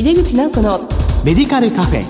[0.00, 0.78] 井出口直子の
[1.26, 2.02] メディカルカフェ。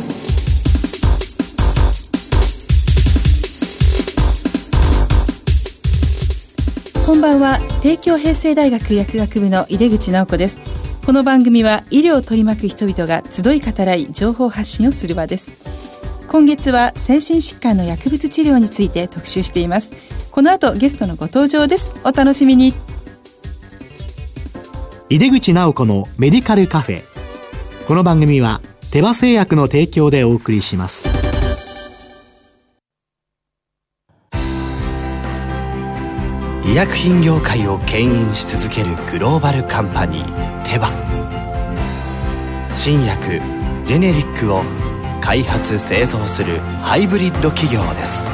[7.04, 10.61] こんばんは帝京平成大学薬学部の井出口直子です。
[11.04, 15.65] この番組は医療を取り巻く人々が集い語らい情報発信をする場です。
[16.29, 19.95] 今月は精神疾患の薬物治療について特集しています。
[20.30, 21.91] この後ゲストのご登場です。
[22.05, 22.73] お楽しみに。
[25.09, 27.09] 井出口直子のメディカルカフェ
[27.91, 28.61] この番組は
[28.93, 31.09] 手羽製薬の提供でお送りします。
[36.65, 40.89] 医薬品業界を牽引し続けるグローバルカンパニーテバ。
[42.73, 43.41] 新薬
[43.87, 44.62] ジェネリックを
[45.20, 48.31] 開発製造するハイブリッド企業です。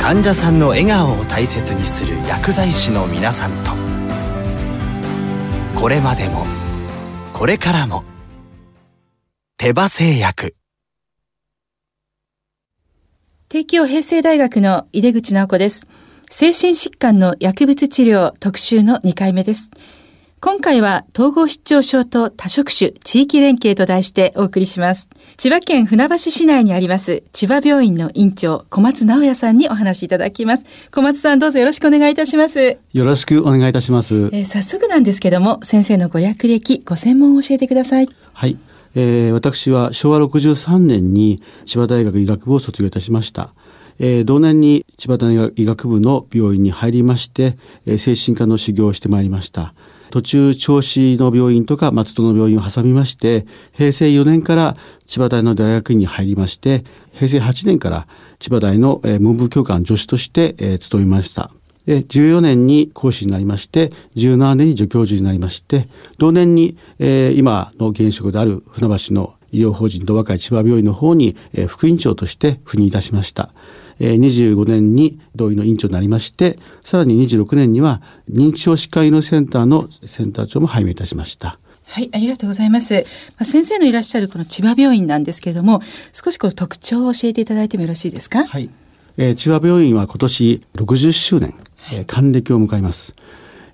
[0.00, 3.72] 患者さんの笑顔を大切にする薬剤師の皆さんと。
[5.78, 6.46] これまでも
[7.38, 8.02] これからも。
[9.58, 10.56] 手羽製薬。
[13.48, 15.86] 帝京平成大学の井出口直子です。
[16.28, 19.70] 精神疾患の薬物治療特集の2回目です。
[20.40, 25.10] 今回は統合失調症と多職種地域連携と題してお送りします。
[25.36, 30.64] 千葉県船橋市内にあります千葉病院の院長小松直也さんにお話しいただきます。
[30.92, 32.78] 小松さんどうぞよろしくお願いいたします。
[32.92, 34.14] よろしくお願いいたします。
[34.14, 38.08] えー、早速なんですけども先生のご役歴、ご専門を教えてください。
[38.32, 38.56] はい。
[38.94, 43.50] えー、私は昭和63年に千葉大学医学部を卒業いたしました。
[43.98, 49.74] えー、同年に千葉大学医学部の病院に入りまして、えー、精神科の修行をしてまいりました。
[50.10, 58.06] 途中銚子の病院とか松戸の病院を挟みまして平成4年から千葉大の大学院に入りまして平成8年から
[58.38, 61.50] 千葉大の文部教官助手として、え、勤めました。
[61.86, 65.88] で14年に講師になりまして17年に助教授になりまして
[66.18, 73.50] 同年に、え、今の現職である船橋の医療法人同和会千葉病院の方に、えー、副院長として赴任いたしました。
[74.00, 78.00] 25年に同意の委員長になりましてさらに26年には
[78.30, 81.58] 認知症疾患医療センターのセンター長も拝命いたしました。
[81.90, 82.94] はい、ありがとうございます。
[82.94, 83.00] ま
[83.38, 85.80] あ、先生のいらっしゃるこの千葉病院なんですけれども、
[86.12, 88.44] 少しこの特徴を教えていただいてもよろしいですか？
[88.44, 88.68] はい。
[89.16, 91.54] えー、千葉病院は今年60周年、
[91.92, 93.14] えー、還暦を迎えます。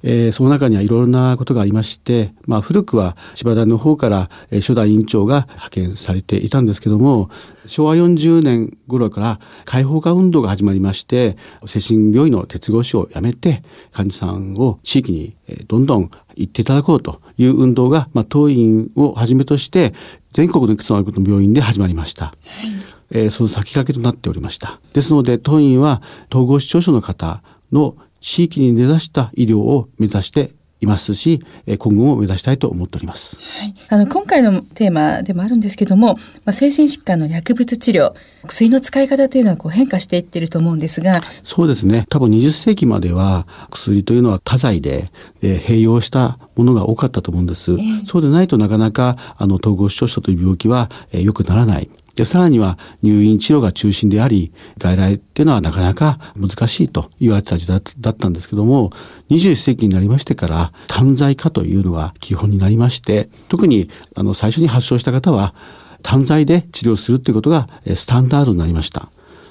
[0.06, 7.30] えー、その中にはいろいろなことがありまして、まあ、古くは千葉大の方から、えー、初代院長が派遣されていたんですけども
[7.64, 15.34] 昭和40年頃から解放化運動が始まりまして精神病院の鉄格子をやめて患者さんを地域に
[15.66, 19.94] どんどん行っていただこうという運動が、まあ、当院をはじめとして
[20.32, 22.26] 全国のいくつもある病院で始まりました。
[22.26, 24.80] はいえー、その先駆けとなっておりました。
[24.92, 27.42] ですので、当院は統合失調症の方
[27.72, 33.36] の地域に根ざした医療を目指していますし、今後も目指したいと思っております。
[33.36, 36.14] はい、あの今回のテーマでもあるんですけども、
[36.46, 38.14] まあ、精神疾患の薬物治療、
[38.46, 42.06] 薬の使い方というのはこう変化していってると思うんですが、そうですね。
[42.08, 45.10] 多分20世紀までは薬というのは多剤で、
[45.42, 47.72] え併用したものが多かったと思うんです。
[47.72, 51.90] えー、そうでないとなかなかあの統合失調症という病気は、えー、良くならない。
[52.14, 58.90] で、さらには入院治療が中心であり、外来っていうのはなかなか難しいと言われてた時代だったんですけども、
[59.30, 65.54] 21世紀になりましてから、単剤化というのが基本になりまして、特にあの最初に発症した方は、
[66.02, 69.08] 単剤で治療するということがスタンダードになりました。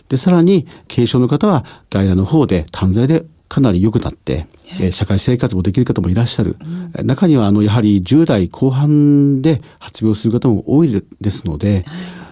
[0.08, 4.48] で、さらに軽症の方は外来の方で単剤でかなり良くなって、
[4.82, 6.58] え社会生活もできる方もいらっしゃる。
[6.98, 11.86] うん、中には、あの、やはり10代後半で発病する方も多いですので、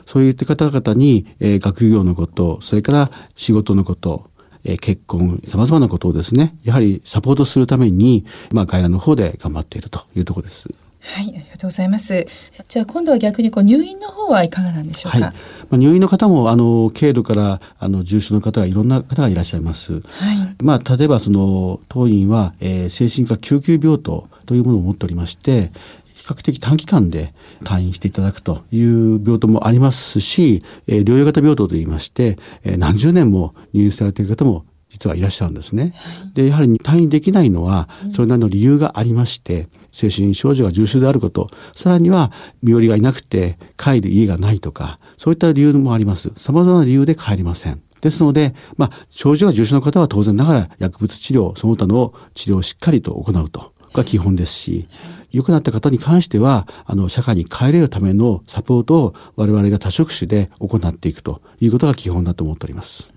[0.08, 4.32] そういった方々に、えー、学業のこと、それから仕事のこと、
[4.64, 10.70] えー、結婚、様々なことをですね、やはりサポートするために、まあ、外来の方で頑張っているというところです。
[11.02, 12.28] はい、ありがとうございます。
[12.68, 15.20] じゃあ今度は逆にこう入院の方はいかがなんでしょうか？
[15.20, 15.36] はい、ま
[15.72, 19.94] あ、入院の方もあの軽度からあの重症の方がいろんな方がいらっしゃいます。
[19.94, 25.72] はい、まあ例えばその当院は、えー、精神科救急病棟というものを持っておりまして、
[26.14, 27.34] 比較的短期間で
[27.64, 35.94] 退院していただくという病棟もありますし、えー、療養型病棟といいまして、えー、何十年も入院されている方も実はいらっしゃるんですね。
[36.34, 46.32] で、やはり退院できないのは、それなりの理由がありまして、精神症状が重症であること、さらには身寄りがいなくて帰る家がないとか、そういった理由もあります。
[46.36, 47.82] 様々な理由で帰りません。
[48.02, 53.72] ですので、まあ、症状が重症の方は当然ながら薬物治療、その他の治療をしっかりと行うと。
[53.94, 54.88] が基本ですし、
[55.32, 63.11] 良くなった方に関しては、あの、社会に帰れるためのサポートを我々が多職種で行っていくということが基本だと思っております。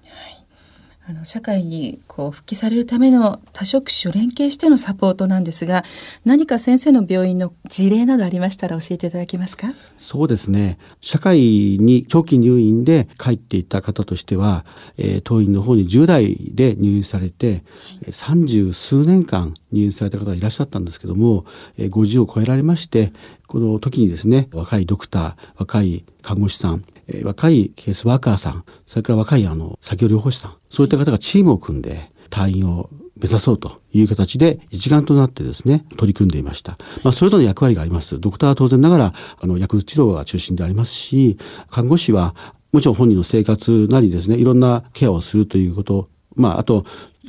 [1.07, 5.85] あの社会にこう復帰されるための多職種連携してのサポートなんですが
[6.25, 9.75] 何か先生の病院の事例などありましたら教えていただけますか？
[9.99, 10.79] そうですね。
[11.03, 14.65] 社会に長期入院で帰っていた方としては、
[14.97, 17.65] えー、当院の方に10代で入院されて
[18.11, 21.45] 三十、数年間入院された方がいらっしゃったんですけども、
[21.77, 23.13] えー、50を超えられまして
[23.47, 36.79] この時にですね若いドクター若い看護師さんえー、若いケースワーカーさん、それから若いあの、作業療法士さん、そういった方がチームを組んで、退院を目指そうという形で一丸となってですね、取り組んでいました。
[37.05, 38.19] まあ、それぞれの役割があります。
[38.19, 41.39] ドクターは当然ながら、あの、薬物治療が中心でありますし、
[41.71, 42.35] 看護師は、
[42.73, 46.85] もちろん本人の生活なりですね、いろんなケアをするということ、まあ、あと、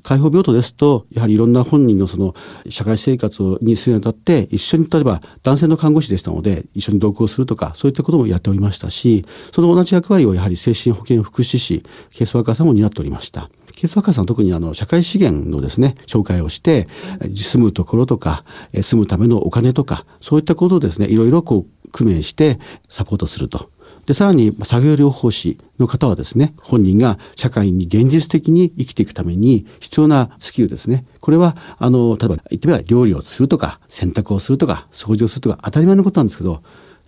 [0.06, 2.36] 開放病棟ですと、やはりいろんな本人のその
[2.70, 13.50] 社会生活をにするにあたって、一緒に例えば男性の看護師でしたので、一緒に同行するとか、そういったこともやっておりましたし、その同じ役割をやはり精神保健福祉士、ケースワーカーさんも担っておりました。
[13.76, 16.88] ケースワーカーさん特にあの社会資源のですね、紹介をして、
[17.34, 22.60] 住むところとか、住むためのお金とか、そういったことをですね、いろいろこう、工面して
[22.90, 23.72] サポートすると。
[24.06, 31.06] で、さらに作業療法士の方はですね、本人が社会に現実的に生きていくために必要なスキルですね。
[31.20, 36.62] これは、あの、例えば言ってみれば料理をするとか、洗濯をするとか、掃除をするとか当たり前のことなんですけど、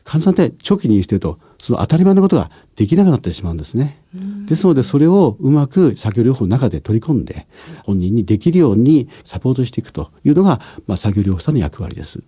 [0.07, 4.01] 患者さんって長期にしてると、その当たり前のことができなくなってしまうんですね。
[4.45, 7.45] ですので、それをうまく作業療法の中で取り込んで、
[7.83, 12.23] 本人にできるようにサポートしていくというのが、まあ、作業療法士さんの役割です。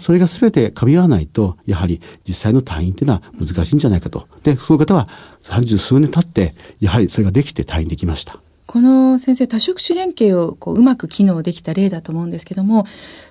[0.00, 4.26] それが全て噛み合わないと、やはり実際の退院っていうのは難しいんじゃないかと。
[4.42, 5.08] で、その方は
[5.42, 8.40] 三十数年経って、やはりそれができて退院できました。
[8.68, 12.84] この先生多職種連携をこううまく機能できた例だと思うんですけども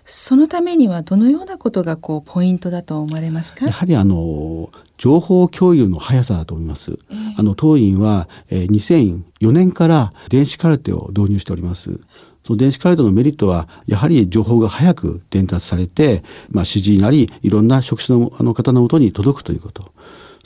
[0.04, 3.68] そのためにはどのようなことがこうポイントだと思われますか？
[3.68, 6.98] やはりあの情報共有の速さだと思います。
[7.12, 12.00] えー、あの当院は、えー、2004年から電子カルテを導入しております。
[12.44, 19.92] その電子カルテのメリットは、やはり情報が早く伝達されて、まあ、指示なり、いろんな職種のあの方のもとに届くということ。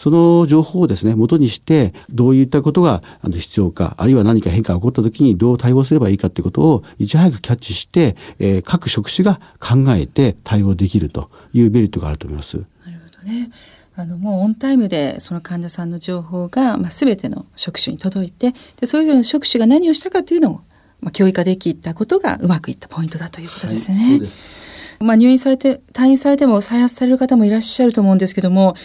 [0.01, 12.57] その情報をですね、元にして、どういったことが必要か、あるいは何か変化が起こった時にどう対応すればいいかということを、いち早くキャッチして、えー、各職種が考えて対応できるというメリットがあると思います。
[12.57, 13.51] なるほどね。
[13.95, 20.53] あのもうオンタイムでその患者さんの情報が、まあ、全ての職種に届いてでそれぞれの職種が何をしたかというのを、
[21.01, 24.19] まあ、教育化できたことがうまくいったポイントだということですね。
[24.19, 28.75] はい、まあ、入院されて退院されても再発される方もいらっしゃると思うんですけども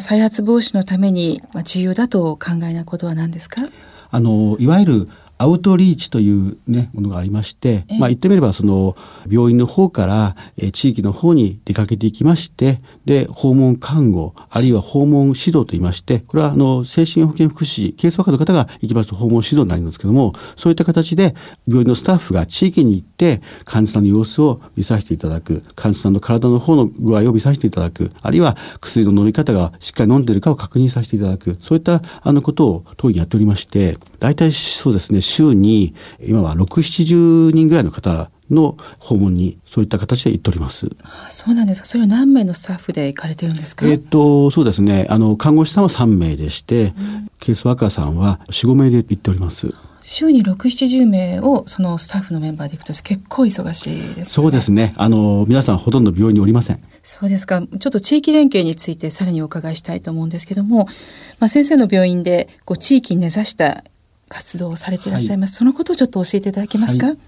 [0.00, 3.62] 再発防止のために重要だと考えなことは何ですか？
[4.10, 5.08] あのいわゆる
[5.38, 8.96] アウトリーチというね、ものがありまして、まあ言ってみればその
[9.28, 21.34] 病院の方から、え地域の方に出かけていきまして、で、訪問看護、あるいは訪問指導と言いまして、これはあの、精神保健福祉、ケースワーカーの方が行きますと訪問指導になりますけども、そういった形で
[21.66, 40.88] 病院のスタッフが地域に行って患者さんの様子を見させていただく、患者さんの体の方の具合を見させていただく、あるいは薬の飲み方がしっかり飲んでいるかを確認させていただく、そういったあのことを当院やっておりまして、大体そうですね、週に今は6、70人ぐらいの方の訪問にそういった形で行っております。
[41.02, 41.86] あそうなんですか。
[41.86, 43.86] それは何名のスタッフで行かれてるんですか？
[43.86, 45.06] えっとそうですね。
[45.10, 49.74] あの看護師さんは3名でして、うん、ケースワーカーさんは4、5名で行っております。
[50.00, 54.94] 週に6、70名をそのスタッフのメンバーで行くと結構忙しいです、ね、そうですね。
[54.96, 56.82] あの皆さんほとんど病院におりません。
[57.02, 57.60] そうですか。
[57.60, 60.86] ちょっと地域連携についてさらにお伺いしたいと思うんですけども、
[61.38, 63.84] まあ、先生の病院でこう地域に根ざした
[64.28, 67.18] 活動をされていらっしゃいます、はい、そのことをちょっと教えていただけますか、はい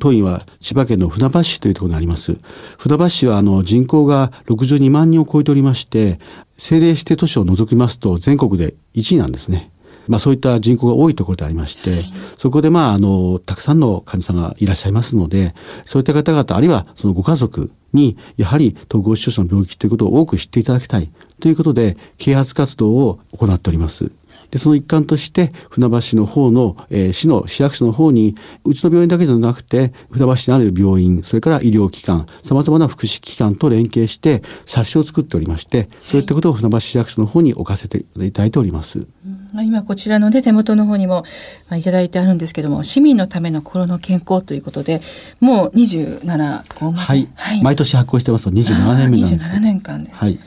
[0.00, 2.38] 当院は千葉県の船橋市というところにあります。
[2.78, 6.18] 船橋市はあの人口が62万人を超えておりまして、
[6.56, 9.70] 政令指定都市を除きますと全国で1位なんですね。
[10.08, 15.54] まあそういった人口が多いところでありまして、はい、そこでまああの、たくさんの患者さんがいらっしゃいますので、
[15.84, 24.10] そういった方々、あるいはそのご家族に、やはり統合失調症の病気ということを多く知っていただきたいということで、啓発活動を行っております。
[24.50, 39.06] で、その一環として、船橋市の方の、えー、市の市役所の方に、うちの病院だけじゃなくて、船橋市にある病院、それから医療機関、様々な福祉機関と連携して、冊子を作っておりまして、そういったことを船橋市役所の方に置かせていただいております。
[39.52, 41.24] まあ、今こちらの、ね、手元の方にも、
[41.68, 45.02] まあ、いただいてあるんですけども市民のための心の健康ということで
[45.40, 48.44] もう27号まで、はい、はい、毎年発行してます。
[48.44, 49.54] と27年目なんです。
[49.54, 50.38] 27年間で、はい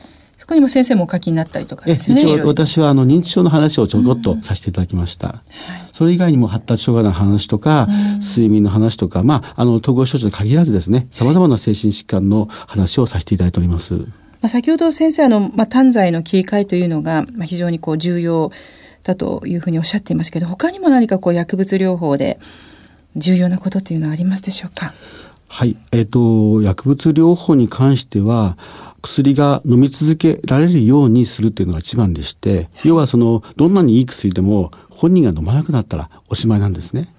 [0.43, 2.21] そこにも先生もお書きになったりとかですね。
[2.21, 5.27] 一応私はあの認知症の話をちょこっとさせていただきました。
[5.29, 5.41] うんはい、
[5.93, 13.93] それ以外にも発達障害の話とか、うん、睡眠の話とか、まあ、あの、統合症状に限らずですね、様々な精神疾患の話をさせていただいております。
[13.93, 14.07] ま
[14.41, 18.51] あ、先ほど先生、あの、まあ、短剤の切り替えというのが、まあ、非常にこう重要
[19.03, 22.37] だというふうにおっしゃっていますけど、他にも何かこう薬物療法で
[23.15, 24.93] 重要なことっていうのはありますでしょうか？
[25.53, 25.77] はい。
[25.91, 28.57] えっ、ー、と、薬物療法に関しては、
[29.03, 37.13] 薬が飲み続けられるようにするというのが一番でして、要はその、どんなにいい薬でも本人が飲まなくなったらおしまいなんですね。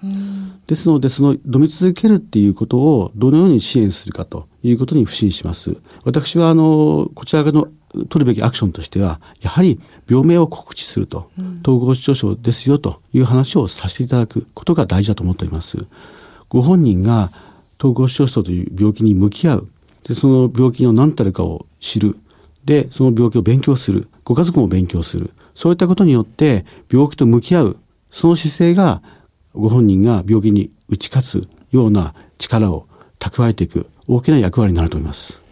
[0.67, 5.77] ですので、その飲み続けるっていうことをどのように支援するかということに不信します。
[6.03, 7.69] 私は、あの、こちらの
[8.09, 11.29] 取るべきアクションとしては、やはり病名を告知すると、
[11.65, 15.77] 統合失調症ですよという話をさせていただくことが大事だと思っております。
[16.49, 17.31] ご本人が
[17.79, 19.69] 統合失調症という病気に向き合う。
[20.03, 22.17] で、その病気の何たるかを知る。
[22.63, 24.07] で、その病気を勉強する。
[24.23, 25.31] ご家族も勉強する。
[25.53, 27.77] そういったことによって病気と向き合う。
[28.11, 29.01] その姿勢が
[29.53, 32.87] ご本人が病気に打ち勝つような力を
[33.19, 35.44] 蓄えていく大きな役割になると思います。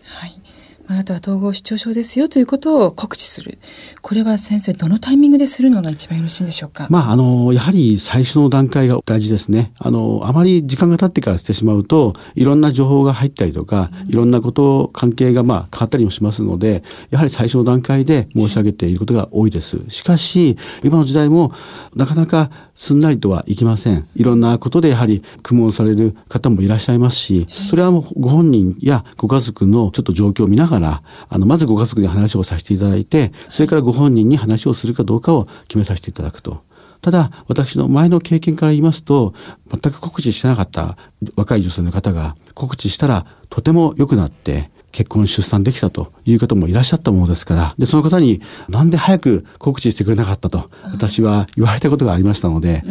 [0.88, 3.58] あとは統合失調症ですよということを告知する。
[4.02, 6.88] これは先生、どのタイミングでするのが一番よろしいんでしょうか？
[6.90, 9.72] まあ、あの、やはり最初の段階が大事ですね。
[9.80, 19.80] あの、あまり時間が経ってからしてしまうと、いろんな情報が入ったりとか、うん、いろんなこと、関係がまあ変わったりもしますので、やはり最初の段階で申し上げていることが多いです。
[19.90, 21.54] しかし、今の時代も
[21.96, 24.08] なかなかすんなりとはいきません。
[24.16, 36.62] いろんなことでやはり苦悶される方もいらっしゃいますし、それはもうご本人やご家族のちょっと状況を見ながら、あの、まずご家族に話をさせていただいて、それからご本人に話をするかどうかを決めさせていただくと。
[37.02, 39.34] ただ、私の前の経験から言いますと、
[39.70, 40.98] 全く告知してなかった
[41.36, 52.84] 若い女性の方が告知したらとても良くなって、結婚出産できたという方もいらっしゃったものですから、で、その方になんで早く告知してくれなかったと、私は言われたことがありましたので、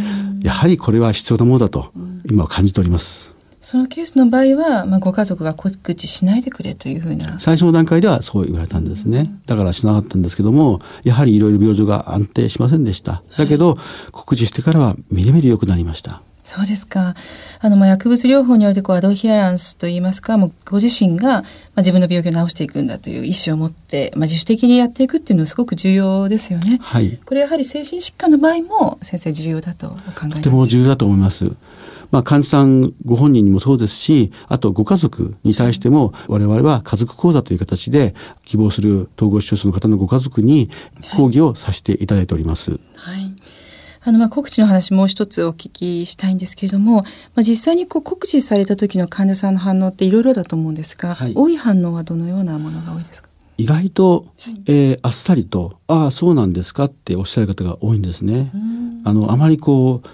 [0.43, 1.93] やはりこれは必要なものだと、
[2.29, 3.32] 今は感じております。
[3.63, 7.39] そのケースの場合は、まあ、ご家族が告知しないでくれというふうな。
[7.39, 9.33] 最初の段階ではそう言われたんですね。
[9.47, 13.23] だからしなかったんですけども、やはりいろいろ病状が安定しませんでした。
[13.39, 13.79] だけど、
[14.11, 16.23] 告知してからはみるみる良くなりました。
[16.43, 17.15] そうですか。
[17.61, 21.43] あの、まあ、薬物療法において、こう、アドヒアランスといいますか、もう、ご自身が、まあ、
[21.79, 26.81] 自分の病気を治していくんだという意思を持って、まあ、自主的にやっていくっていうのはすごく重要ですよね。
[26.83, 27.21] はい。
[27.25, 31.45] これやはり精神疾患の場合も、先生重要だとお考えとても重要だと思います。
[32.13, 38.15] まあ、患者さんご本人にもそうですし、あとご家族に対しても、我々は家族講座という形で、
[38.45, 40.71] 希望する統合失調症の方のご家族に
[41.17, 42.71] 講義をさせていただいております。
[42.71, 42.81] はい、
[43.15, 43.33] はい
[44.05, 47.03] あの、まあ、告知の話もう一つお聞きしたいんですけれども、ま
[47.37, 53.29] あ、実際にこう告知された時の患者さんの反応っていろいろだと思うんですが、はい、多い反応はどのようなものが多いですか？
[53.59, 58.51] 意外と、はい、えー、あっさりと「ああそうなんですか」っておっしゃる方が多いんですね。
[59.05, 60.09] あのあまりこう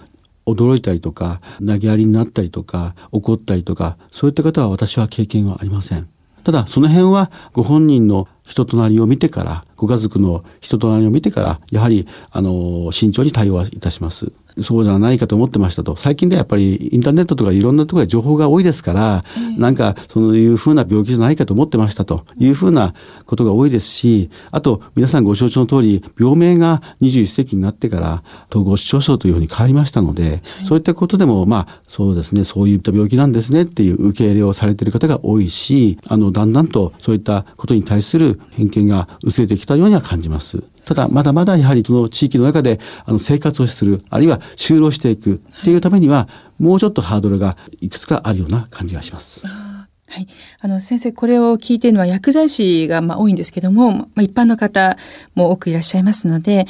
[0.48, 6.08] 驚いたりとか投げやりになったりとか怒ったりとかそういった方は私は経験はありません。
[6.44, 14.32] ただその辺はご本人の人となりを見てからご家族の人となりを見てからやはりあの慎重に対応はいたします。
[14.62, 15.96] そうじゃないかと思ってましたと。
[15.96, 22.94] 最近ではやっぱりインターネットとかいろんなところで情報が多いですから、えー、なんかそういうふうな病気じゃないかと思ってましたというふうな
[23.26, 40.62] ことが多いですし、あと皆さんご承知の通り、病名が21世紀になってから統合失調症というふうに変わりましたので、はい、そういったことでも、まあそうですね、そういった病気なんですねっていう受け入れをされている方が多いし、あの、だんだんとそういったことに対する偏見が薄れてきたようには感じます。
[40.88, 46.28] ただ、まだまだやはりその地域の中であの生活をする、あるいは就労していくっていうためには、
[46.58, 49.46] もうちょっとハードルがいくつかあるような感じがします。
[49.46, 49.86] は
[50.18, 50.26] い。
[50.60, 54.96] あの、先生、これを聞いているのは薬剤師がまあ多いんですけども、まあ、一般の方
[55.34, 56.66] も多くいらっしゃいますので、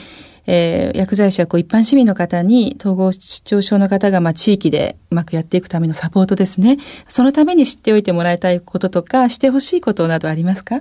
[0.51, 6.79] えー、薬剤師はこう一般市民の方に統合失調症の方がまあ地域でうまくやっていくためのサポートですね。
[7.07, 10.81] そのために知っておいてもらいたいこととか、してほしいことなどありますか？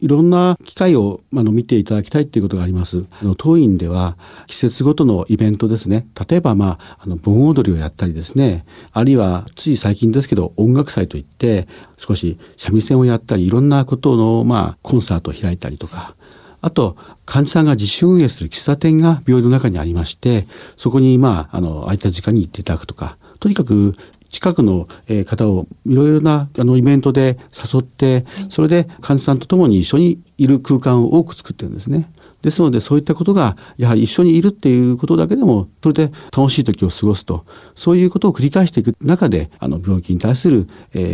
[0.00, 3.04] いろんな機会を、あの、見ていただきたいっていうことがあります。
[3.20, 4.16] あの、当院では、
[4.46, 6.06] 季節ごとのイベントですね。
[6.28, 8.64] 例えば、まあ、あの、盆踊りをやったりですね。
[8.92, 16.14] あるいは、つい最近ですけど、音楽祭といって、少し三味線をやったり、いろんなことの、まあ、コンサートを開いたりとか、
[16.62, 23.96] あと、患者さんが自主運営する喫茶店が病院の中にありまして、そこに、まあ、あの、空いた時間に行っていただくとか、とにかく
[24.30, 24.88] 近くの
[25.26, 32.10] 方をいろいろなあのイベントで誘って、それで患者さんと共に一緒にいる空間を多く作ってるんですね。
[32.42, 37.44] ですのでそういったことがやはり一緒にいるっていうことだけでもそれで楽しい時を過ごすと
[37.74, 40.66] そういうことを繰り返していく中であの病気に対する、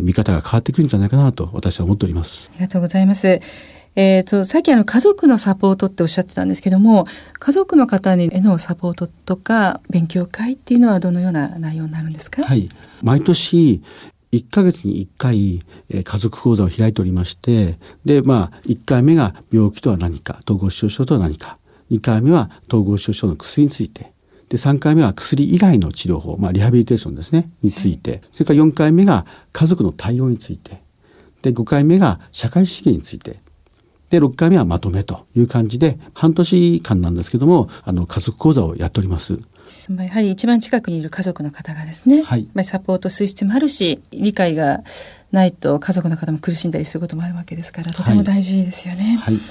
[0.02, 2.50] 見方が変わってくるんじゃないかなと私は思っております。
[2.54, 3.40] ありがとうございます。
[3.96, 7.06] えっ、ー、と、さっきあの家族のサポートっておっしゃってたんですけども、
[7.38, 12.44] 家族の方へのサポートとか勉強会っていうのはどのような内容になるんですか？
[12.44, 12.68] はい。
[13.02, 13.82] 毎年、
[14.32, 21.58] 1ヶ月に1回、えー、家族講座を開いておりまして、で、まあ、1回目が病気とは何か、統合失調症とは何か。
[21.90, 24.12] 2回目は統合失調症の薬について。
[24.48, 30.82] で3回目は薬以外の治療法、まあ、リハビリテーションですねについて、それから4回目が家族の対応について。
[31.42, 33.38] で5回目が社会資源について
[34.10, 39.38] で6回目はまとめという感じで半年間なんですけどもあの家族講座をやっております。
[39.88, 44.82] やはり一番近くにいる家族の方がですね、はい、サポートする必要もあるし理解が
[45.30, 49.16] ないと家族の方も苦しんだりすることもあるわけですからとても大事ですよね。
[49.22, 49.42] はいはい、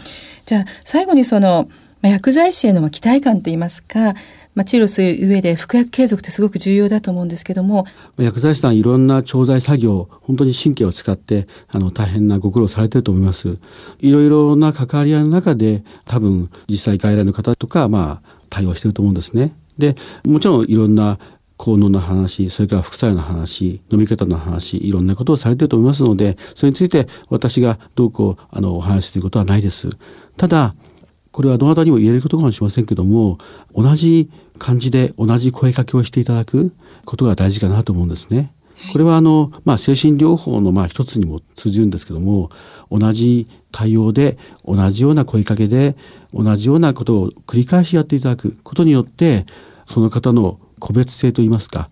[0.45, 1.69] じゃあ最後にその
[2.05, 4.13] ま薬剤師への期待感といいますか、
[4.53, 7.85] まあ、治療する上で服薬継続ってすごく重要だと思うんですけども。
[8.17, 13.57] 薬剤師さんいろんな調剤作業本当に神経を使ってあの大変なご苦労されてると思います。
[13.99, 19.55] いろいろな関わり合いの中で多分実際外来の方とかまあ対応してると思うんですね。
[19.79, 19.95] で
[20.25, 21.17] もちろんいろんな
[21.57, 29.89] 効能の話、それから副作用の話、飲み方の話、いろんなことをされていると思いますので、それについて私がどうこう、あの、お話しということはないです。
[30.35, 30.75] ただ、
[31.35, 33.39] これはどなたにも言えることかもしれませんけども、
[33.75, 36.71] 同じ感じで同じ声かけをしていただく
[37.03, 38.53] ことが大事かなと思うんですね。
[38.93, 42.51] これはあの、まあ、精神療法のまあ一つにも通じるんですけども、
[42.89, 45.97] 同じ対応で、同じような声かけで、
[46.33, 49.45] 同じようなことを繰り返しやっていただくことによって、
[49.89, 51.89] その方の個別性といいますか、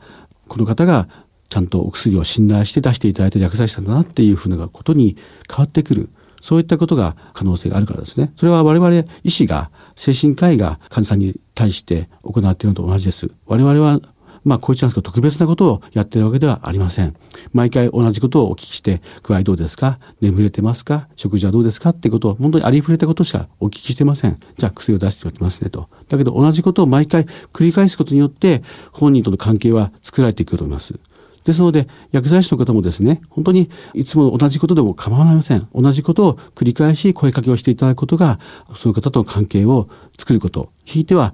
[0.48, 1.10] この方が
[1.50, 5.18] ちゃんとお薬を信頼して出していただいた薬剤師さんだなっていうふうなことに
[5.54, 6.10] 変わってくる。
[6.44, 8.34] そういったことが可能性があるからですね。
[8.36, 13.32] それは我々医師が精神科医が患者さんに対して行っているのと同じです。
[13.46, 14.02] 我々は
[14.44, 17.16] まあ、こういったんですけど、特別なことをやってるわけではありません。
[17.54, 20.00] 毎回同じことをお聞きして、具合どうですか？
[20.20, 21.08] 眠れてますか？
[21.16, 21.92] 食事はどうですか？
[21.92, 24.38] ってことを、本当にありふれたことしかお聞きしてません。
[24.58, 25.88] じゃあ薬を出しておきますねと。
[26.10, 27.24] だけど同じことを毎回
[27.54, 31.00] 繰り返すことによって、本人との関係は作られていくと思います。
[31.46, 35.68] ですので、薬剤師の方もですね、本当にいつも同じことでも構いません。
[35.74, 38.40] 同じことを繰り返し声かけをしていただくことが、
[38.76, 41.34] その方との関係を作ること、ひいては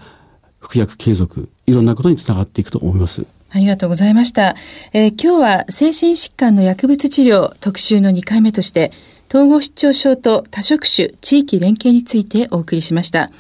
[0.60, 3.26] 服薬継続、いろんなことにつながっていくと思います。
[3.52, 4.56] ありがとうございました。
[4.94, 8.92] えー、今日は精神疾患の薬物治療特集の2回目として、
[9.30, 13.32] 統合失調症と多職種地域連携についてお送りしました。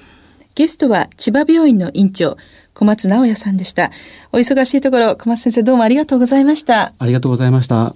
[0.55, 2.37] ゲストは千葉病院の院長、
[2.79, 3.91] 小松直也さんでした。
[4.31, 6.93] お忙しいところ、小松先生どうもありがとうございました。
[6.97, 7.93] ありがとうございました。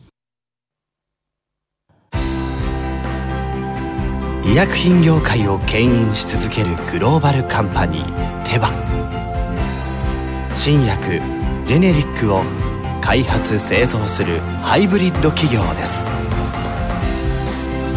[4.45, 8.69] 医薬品業界を牽引し続けるグローバルカンパニーテバ
[10.53, 11.21] 新薬
[11.65, 12.41] ジェネリックを
[13.01, 16.09] 開発製造するハイブリッド企業です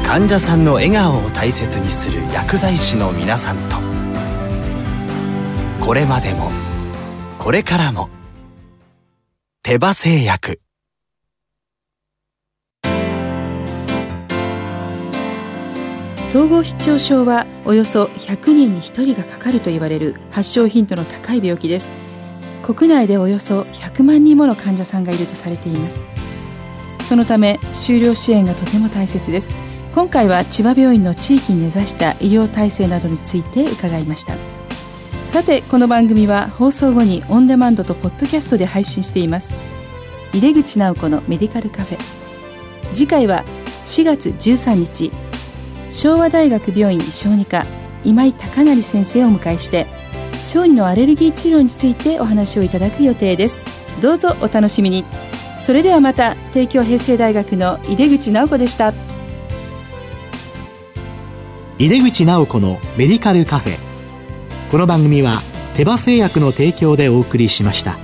[0.07, 3.77] 患者さんの笑顔を大切にする薬剤師の皆さんと
[5.85, 6.65] これまでも
[7.46, 8.11] これからも。
[9.62, 10.61] 手羽製薬。
[16.30, 21.88] 統合失調症はおよそ100人に1人がかかると言われる発症頻度の高い病気です。
[22.64, 26.09] 国内でおよそ100万人もの患者さんがいるとされています。
[27.00, 29.48] そのため終了支援がとても大切です
[29.94, 34.35] 今回は千葉病院の地域に根ざした医療体制などについて伺いました
[35.26, 39.50] さてこの番組は放送後にオンデマンドとポッドキャストで配信しています。
[40.32, 41.98] 井出口直子のメディカルカフェ
[42.94, 43.44] 次回は
[43.84, 45.10] 4月13日
[45.90, 47.66] 昭和大学病院小児科
[48.04, 49.86] 今井孝成先生をお迎えして
[50.42, 53.60] 小児のアレルギー治療についてお話をいただく予定です。
[54.00, 55.04] どうぞお楽しみに。
[55.58, 58.94] それではまた帝京平成大学の井出口直子でした。
[61.78, 63.86] 井出口直子のメディカルカフェ
[64.68, 65.42] この番組は
[65.76, 67.98] 手羽製薬の提供でお送りしました。